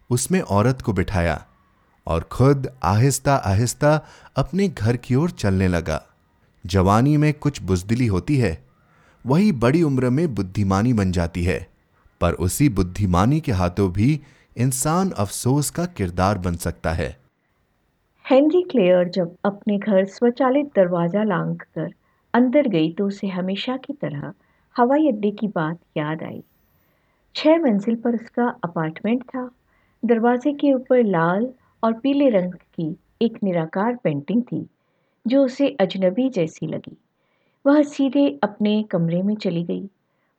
उसमें 0.09 0.39
औरत 0.41 0.81
को 0.81 0.93
बिठाया 0.93 1.43
और 2.07 2.23
खुद 2.31 2.67
आहिस्ता 2.83 3.35
आहिस्ता 3.35 3.95
अपने 4.35 4.67
घर 4.67 4.97
की 4.97 5.15
ओर 5.15 5.31
चलने 5.31 5.67
लगा। 5.67 6.01
जवानी 6.63 7.15
में 7.17 7.33
कुछ 7.33 7.61
बुजदिली 7.61 8.05
होती 8.05 8.37
है, 8.37 8.57
वही 9.25 9.51
बड़ी 9.51 9.81
उम्र 9.83 10.09
में 10.09 10.33
बुद्धिमानी 10.35 10.93
बन 10.93 11.11
जाती 11.11 11.43
है, 11.43 11.59
पर 12.21 12.33
उसी 12.39 12.69
बुद्धिमानी 12.69 13.39
के 13.39 13.51
हाथों 13.51 13.91
भी 13.91 14.19
इंसान 14.55 15.09
अफसोस 15.11 15.69
का 15.69 15.85
किरदार 15.87 16.37
बन 16.37 16.55
सकता 16.55 16.91
है। 16.91 17.15
हेनरी 18.25 18.61
क्लेयर 18.61 19.09
जब 19.09 19.35
अपने 19.45 19.77
घर 19.77 20.05
स्वचालित 20.05 20.71
दरवाज़ा 20.75 21.23
लांग 21.23 21.55
कर 21.55 21.93
अंदर 22.33 22.67
गई 22.67 22.91
तो 22.93 23.07
उसे 23.07 23.27
हमेशा 23.27 23.75
की 23.77 23.93
तरह 23.93 24.33
हवाई 24.75 25.07
अड्डे 25.07 25.31
की 25.31 25.47
बात 25.47 25.77
याद 25.97 26.23
आई। 26.23 26.41
छह 27.35 27.57
मंजिल 27.57 27.95
पर 27.95 28.15
उसका 28.15 28.47
अपार्टमेंट 28.63 29.23
था। 29.23 29.49
दरवाजे 30.05 30.53
के 30.53 30.73
ऊपर 30.73 31.03
लाल 31.03 31.53
और 31.83 31.93
पीले 31.93 32.29
रंग 32.29 32.53
की 32.53 32.97
एक 33.21 33.43
निराकार 33.43 33.95
पेंटिंग 33.95 34.43
थी, 34.43 34.67
जो 35.27 35.45
उसे 35.45 35.69
अजनबी 35.79 36.29
जैसी 36.29 36.67
लगी। 36.67 36.97
वह 37.65 37.83
सीधे 37.83 38.39
अपने 38.43 38.83
कमरे 38.83 39.21
में 39.21 39.35
चली 39.35 39.63
गई 39.63 39.89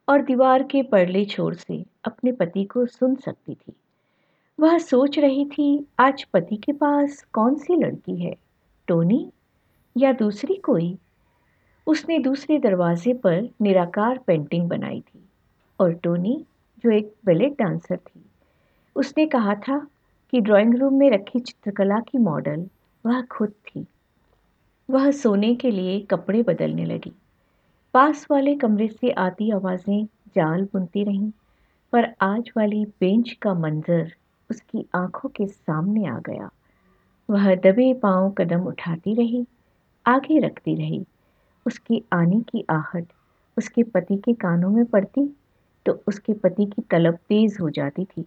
और 0.09 0.23
दीवार 0.23 0.63
के 0.63 0.83
परले 0.83 1.25
छोर 1.25 1.55
से 1.55 1.85
अपने 2.05 2.33
पति 2.33 2.65
को 2.65 2.87
सुन 2.87 3.15
सकती 3.15 3.55
थी। 3.55 3.73
वह 4.61 4.79
सोच 4.79 5.19
रही 5.19 5.45
थी, 5.45 5.87
आज 5.99 6.25
पति 6.25 6.57
के 6.57 6.73
पास 6.73 7.27
कौन 7.33 7.55
सी 7.55 7.77
लड़की 7.77 8.25
है, 8.25 8.37
टोनी 8.89 9.31
या 9.97 10.13
दूसरी 10.13 10.55
कोई? 10.55 10.99
उसने 11.87 12.19
दूसरे 12.19 12.59
दरवाजे 12.59 13.15
पर 13.15 13.49
निराकार 13.61 14.19
पेंटिंग 14.19 14.69
बनाई 14.69 15.01
थी 15.01 15.29
और 15.81 15.93
टोनी, 15.93 16.45
जो 16.79 16.91
एक 16.91 17.15
बेलेट 17.25 17.53
डांसर 17.59 17.97
थी 17.97 18.23
उसने 18.97 19.26
कहा 19.26 19.55
था 19.55 19.79
कि 20.33 20.41
ड्राइंग 20.41 20.75
रूम 20.75 20.95
में 20.95 21.11
रखी 21.11 21.41
चित्रकला 21.41 21.99
की 22.00 22.19
मॉडल 22.19 22.67
वह 23.05 23.21
खुद 23.23 23.49
थी। 23.49 23.87
वह 24.88 25.11
सोने 25.11 25.55
के 25.55 25.71
लिए 25.71 25.99
कपड़े 26.00 26.43
बदलने 26.43 26.85
लगी। 26.85 27.12
पास 27.95 28.26
वाले 28.31 28.55
कमरे 28.55 28.88
से 28.88 29.11
आती 29.11 29.50
आवाज़ें 29.50 30.05
जाल 30.37 30.65
बुनती 30.65 31.05
रहीं, 31.05 31.31
पर 31.93 32.09
आज 32.21 32.50
वाली 32.57 32.85
बेंच 33.00 33.33
का 33.33 33.55
मंजर 33.55 34.12
उसकी 34.50 34.85
आँखों 34.95 35.29
के 35.29 35.47
सामने 35.47 36.07
आ 36.07 36.19
गया। 36.19 36.50
वह 37.31 37.55
दबे 37.55 37.93
पाँव 37.95 38.31
कदम 38.31 38.67
उठाती 38.67 39.15
रही, 39.15 39.47
आगे 40.07 40.38
रखती 40.38 40.75
रही। 40.75 41.05
उसकी 41.67 42.03
आने 42.12 42.41
की 42.41 42.65
आहट 42.71 43.05
उसके 43.57 43.83
पति 43.83 44.17
के 44.17 44.33
कानों 44.33 44.71
में 44.71 44.85
पड़ती 44.85 45.26
तो 45.87 45.93
उसके 46.09 46.33
पति 46.33 46.67
की 46.67 46.83
तलब 46.83 47.15
तेज 47.29 47.57
हो 47.61 47.71
जाती 47.71 48.05
थी। 48.05 48.25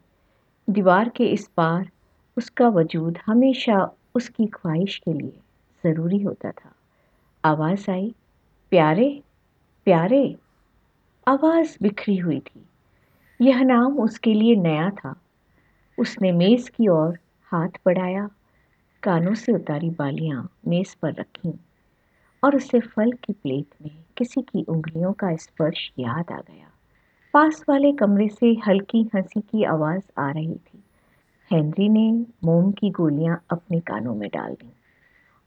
दीवार 0.70 1.10
के 1.10 1.26
इस 1.26 1.48
पार 1.48 1.90
उसका 2.38 2.68
वजूद 2.68 3.18
हमेशा 3.26 3.92
उसकी 4.16 4.48
ख्वाहिश 4.48 4.98
के 4.98 5.14
लिए 5.14 5.40
ज़रूरी 5.84 6.22
होता 6.22 6.52
था। 6.52 6.76
आवाज़ 7.46 7.92
आई, 7.92 8.16
प्यारे 8.70 9.24
प्यारे। 9.86 10.36
आवाज़ 11.28 11.78
बिखरी 11.82 12.18
हुई 12.18 12.40
थी। 12.40 12.66
यह 13.42 13.62
नाम 13.64 14.00
उसके 14.00 14.34
लिए 14.34 14.56
नया 14.56 14.90
था। 14.90 15.22
उसने 16.00 16.32
मेज़ 16.32 16.72
की 16.72 16.88
ओर 16.88 17.20
हाथ 17.46 17.70
बढ़ाया, 17.86 18.30
कानों 19.04 19.34
से 19.34 19.52
उतारी 19.52 19.90
बालियाँ 19.90 20.54
मेज़ 20.68 20.96
पर 21.02 21.14
रखीं 21.14 21.54
और 22.44 22.56
उसे 22.56 22.80
फल 22.80 23.12
की 23.12 23.34
प्लेट 23.34 23.66
में 23.82 24.04
किसी 24.18 24.42
की 24.42 24.64
उंगलियों 24.64 25.14
का 25.14 25.36
स्पर्श 25.36 25.92
याद 26.00 26.32
आ 26.32 26.38
गया। 26.38 26.72
पास 27.34 27.64
वाले 27.70 27.92
कमरे 27.92 28.28
से 28.30 28.48
हल्की 28.68 29.02
हँसी 29.16 29.40
की 29.42 29.64
आवाज़ 29.64 30.04
आ 30.18 30.30
रही 30.32 30.56
थी। 30.56 30.84
हेनरी 31.52 31.90
ने 31.90 32.12
मोम 32.44 32.72
की 32.72 32.90
गोलियाँ 32.90 33.42
अपने 33.52 33.80
कानों 33.80 34.16
में 34.16 34.30
डाल 34.30 34.54
दी 34.54 34.72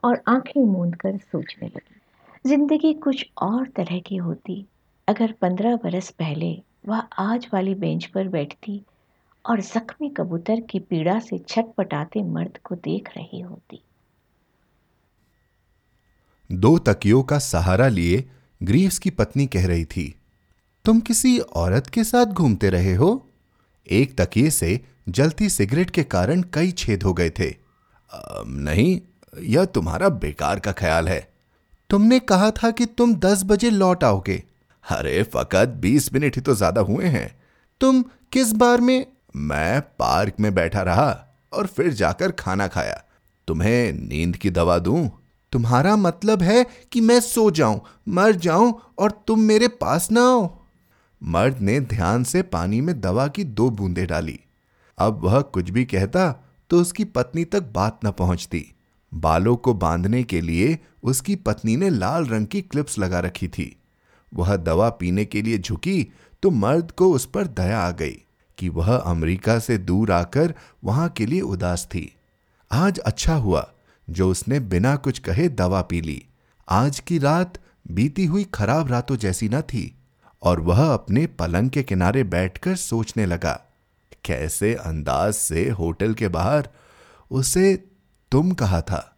और 0.03 0.23
आँखें 0.29 0.61
मूंद 0.61 0.95
कर 0.97 1.17
सोचने 1.17 1.69
लगी। 1.69 2.49
ज़िंदगी 2.49 2.93
कुछ 2.95 3.27
और 3.43 3.67
तरह 3.67 3.99
की 3.99 4.17
होती। 4.17 4.65
अगर 5.09 5.33
पंद्रह 5.33 5.77
बरस 5.77 6.11
पहले 6.11 6.63
वह 6.87 7.03
आज 7.19 7.49
वाली 7.53 7.75
बेंच 7.75 8.07
पर 8.07 8.29
बैठती 8.29 8.81
और 9.45 9.61
जख्मी 9.61 10.09
कबूतर 10.09 10.61
की 10.61 10.79
पीड़ा 10.79 11.19
से 11.19 11.39
छटपटाते 11.39 12.23
मर्द 12.23 12.59
को 12.65 12.75
देख 12.75 13.09
रही 13.17 13.41
होती। 13.41 13.83
दो 16.51 16.79
तकियों 16.79 17.23
का 17.23 17.39
सहारा 17.39 17.89
लिए 17.89 18.25
ग्रीव्स 18.61 18.99
की 18.99 19.11
पत्नी 19.11 19.47
कह 19.47 19.67
रही 19.67 19.85
थी 19.85 20.15
तुम 20.85 21.01
किसी 21.01 21.39
औरत 21.39 21.87
के 21.87 22.05
साथ 22.05 22.27
घूमते 22.27 22.71
रहे 22.71 22.95
हो? 22.95 23.31
एक 23.87 24.21
तकिए 24.21 24.51
से 24.51 24.81
जलती 25.09 25.49
सिगरेट 25.49 25.91
के 25.91 26.03
कारण 26.03 26.43
कई 26.43 26.71
छेद 26.71 27.03
हो 27.03 27.13
गए 27.13 27.31
थे। 27.31 27.49
आ, 27.51 28.43
नहीं 28.47 29.01
यह 29.39 29.65
तुम्हारा 29.65 30.09
बेकार 30.09 30.61
का 30.61 30.73
ख्याल 30.73 31.09
है। 31.09 31.33
तुमने 31.91 32.19
कहा 32.19 32.51
था 32.51 32.71
कि 32.71 32.87
तुम 32.87 33.15
दस 33.15 33.43
बजे 33.45 33.71
लौट 33.71 34.05
आओगे। 34.05 34.43
अरे 34.85 35.23
फकत 35.23 35.69
बीस 35.69 36.13
मिनट 36.13 36.37
ही 36.37 36.41
तो 36.43 36.55
ज़्यादा 36.55 36.81
हुए 36.81 37.05
हैं। 37.05 37.41
तुम 37.81 38.03
किस 38.33 38.53
बार 38.53 38.81
में? 38.81 39.07
मैं 39.37 39.81
पार्क 39.81 40.35
में 40.41 40.55
बैठा 40.55 40.83
रहा 40.83 41.39
और 41.53 41.67
फिर 41.67 41.93
जाकर 41.93 42.31
खाना 42.31 42.67
खाया। 42.69 43.03
तुम्हें 43.49 43.93
नींद 43.93 44.37
की 44.37 44.51
दवा 44.51 44.79
दूँ? 44.79 45.11
तुम्हारा 45.53 45.95
मतलब 45.97 46.43
है 46.43 46.65
कि 46.93 47.01
मैं 47.01 47.21
सो 47.21 47.51
जाऊँ 47.51 47.81
मर 48.09 48.35
जाऊँ 48.35 48.73
और 48.99 49.11
तुम 49.27 49.41
मेरे 49.41 49.69
पास 49.69 50.11
ना 50.11 50.23
आओ। 50.23 50.62
मर्द 51.23 51.59
ने 51.61 51.81
ध्यान 51.81 52.25
से 52.25 52.43
पानी 52.43 52.81
में 52.81 53.01
दवा 53.01 53.27
की 53.29 53.45
दो 53.45 53.71
बूंदें 53.71 54.07
डाली। 54.07 54.39
अब 54.99 55.21
वह 55.25 55.41
कुछ 55.41 55.71
भी 55.71 55.85
कहता 55.85 56.31
तो 56.71 56.81
उसकी 56.81 57.05
पत्नी 57.05 57.45
तक 57.45 57.63
बात 57.63 58.01
न 58.05 58.11
पहुँचती। 58.11 58.65
बालों 59.15 59.57
को 59.57 59.75
बांधने 59.75 60.23
के 60.23 60.41
लिए 60.41 60.79
उसकी 61.03 61.37
पत्नी 61.37 61.77
ने 61.77 61.91
लाल 61.91 62.27
रंग 62.27 62.47
की 62.47 62.63
क्लिप्स 62.63 62.99
लगा 62.99 63.21
रखी 63.21 63.49
थी। 63.49 63.77
वह 64.33 64.57
दवा 64.57 64.89
पीने 64.91 65.25
के 65.25 65.43
लिए 65.43 65.59
झुकी 65.59 66.13
तो 66.43 66.51
मर्द 66.51 66.91
को 66.91 67.13
उस 67.13 67.27
पर 67.27 67.47
दया 67.47 67.81
आ 67.81 67.91
गई 67.91 68.17
कि 68.59 68.69
वह 68.69 68.97
अमेरिका 68.97 69.59
से 69.59 69.79
दूर 69.79 70.13
आकर 70.13 70.55
वहाँ 70.85 71.09
के 71.09 71.27
लिए 71.27 71.41
उदास 71.41 71.89
थी। 71.95 72.17
आज 72.71 72.99
अच्छा 72.99 73.35
हुआ, 73.35 73.69
जो 74.11 74.31
उसने 74.31 74.61
बिना 74.61 74.97
कुछ 74.97 75.19
कहे 75.19 75.49
दवा 75.49 75.83
पी 75.83 76.01
ली। 76.01 76.23
आज 76.69 77.01
की 77.01 77.19
रात 77.19 77.59
बीती 77.91 78.25
हुई 78.25 78.45
खराब 78.45 78.91
रातों 78.91 79.17
जैसी 79.17 79.49
न 79.49 79.61
थी। 79.61 79.99
और 80.43 80.61
वह 80.61 80.95
अपने 80.95 81.27
पलंग 81.27 81.71
के 81.71 81.83
किनारे 81.83 82.25
बैठकर 82.25 82.77
सोचने 82.77 83.27
लगा, 83.27 83.61
कैसे 84.25 84.75
अंदाज 84.75 85.35
से 85.35 85.69
होटल 85.71 86.15
के 86.15 86.29
बाहर 86.29 86.69
उसे 87.31 87.77
तुम 88.33 88.53
कहा 88.53 88.81
था? 88.81 89.17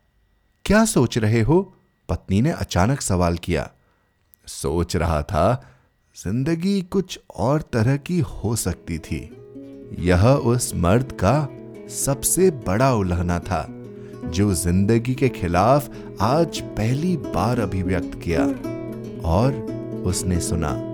क्या 0.65 0.85
सोच 0.85 1.19
रहे 1.19 1.41
हो? 1.41 1.77
पत्नी 2.09 2.41
ने 2.43 2.51
अचानक 2.51 3.01
सवाल 3.01 3.37
किया। 3.37 3.71
सोच 4.47 4.97
रहा 4.97 5.23
था, 5.23 5.65
ज़िंदगी 6.17 6.83
कुछ 6.83 7.21
और 7.37 7.63
तरह 7.63 7.97
की 7.97 8.21
हो 8.21 8.57
सकती 8.57 8.99
थी। 8.99 9.21
यह 9.99 10.27
उस 10.29 10.75
मर्द 10.75 11.13
का 11.25 11.49
सबसे 11.89 12.51
बड़ा 12.51 12.93
उल्हना 12.95 13.39
था, 13.39 13.67
जो 14.25 14.55
ज़िंदगी 14.55 15.15
के 15.15 15.29
खिलाफ 15.29 15.91
आज 16.21 16.61
पहली 16.61 17.17
बार 17.17 17.61
अभिव्यक्त 17.61 18.21
किया 18.25 18.45
और 19.29 19.53
उसने 20.07 20.41
सुना 20.41 20.94